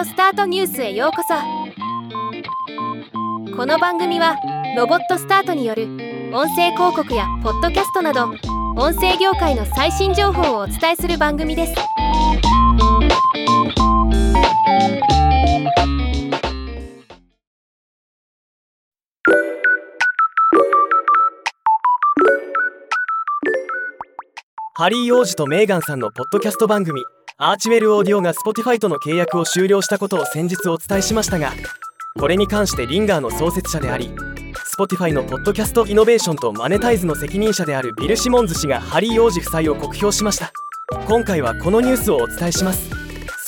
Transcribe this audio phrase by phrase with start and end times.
[0.00, 1.34] オスタートニュースへようこそ。
[3.54, 4.34] この番組は
[4.74, 5.88] ロボットスタートによる
[6.32, 8.30] 音声広告やポッドキャストなど
[8.78, 11.74] 音声業界の最新情報をお伝えする番組です。
[24.76, 27.02] ハリー王子とメーガンさんのポッドキャスト番組。
[27.42, 31.54] Archewell Audio が Spotify との契約を終了したことを先日お伝えしましたが
[32.18, 34.12] これに関してリンガーの創設者であり
[34.78, 40.52] Spotify のポッドキャストイノベーションとマネタイズの責任者であるビル・シモンズ氏がハリー王子夫妻を酷評しました。
[41.08, 42.90] 今回はこのニュースをお伝えします。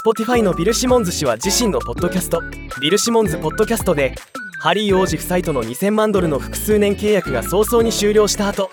[0.07, 2.41] Spotify のビル・シモンズ氏は自身のポッドキャスト
[2.81, 4.15] ビル・シモンズ・ポッドキャストで
[4.61, 8.71] ハリー王子夫妻との2000万ドルの複数年契約が早々に終了した後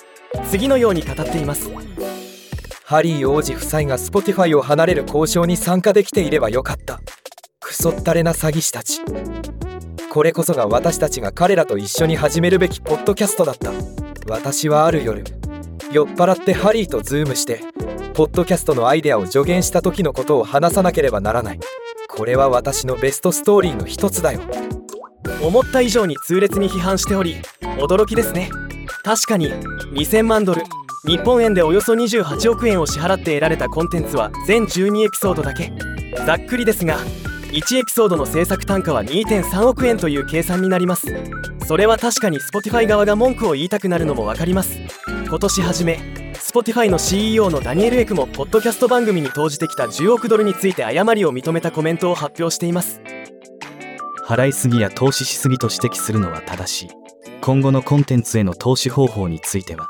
[0.50, 1.70] 次のように語っています。
[2.90, 7.00] ハリー王子夫妻が Spotify を離れる交渉に参加できていればよかった。
[7.60, 9.02] クソったれな詐欺師たち。
[10.12, 13.72] これこそが私たちが彼らと一緒に始めるべきポッドキャストだった。
[14.28, 15.24] 私はある夜
[15.92, 17.62] 酔っ払ってハリーと Zoom して
[18.16, 21.60] ポッドキャストのアイデアを助言した時のことを話さなければならない。
[22.08, 24.42] これは私のベストストーリーの一つだよ。
[25.44, 27.36] 思った以上に痛烈に批判しており
[27.78, 28.50] 驚きですね。
[29.04, 29.52] 確かに
[29.94, 30.64] 2000万ドル
[31.06, 35.72] 日本円でおよそ28億円を支払って得られたコンテンツは全12エピソードだけ。
[36.26, 36.98] ざっくりですが
[37.52, 41.08] 1エピソードの制作単価は2.3億円という計算になります。
[41.66, 44.78] それは確かに Spotify 側が文句を言いたくなるのも分かります。
[45.08, 46.00] 今年初め
[46.34, 53.02] Spotify の CEO のダニエル・エクもポッドキャスト番組に投じてきた10億ドルについて誤りを認めたコメントを発表しています。
[54.26, 56.90] 払いすぎや投資しすぎと指摘するのは正しい。
[57.42, 59.90] 今後のコンテンツへの投資方法については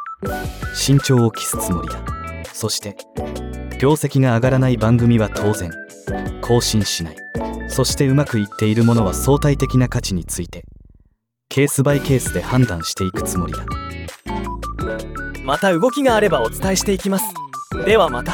[0.75, 2.03] 慎重を期すつもりだ。
[2.53, 2.95] そして
[3.79, 5.71] 業績が上がらない番組は当然
[6.41, 7.15] 更新しない。
[7.69, 10.65] そしてうまくいっているものは相対的な価値について
[11.49, 13.65] ケースバイケースで判断していくつもりだ。
[15.43, 17.25] また動きがあればお伝えしていきます。
[17.85, 18.33] ではまた。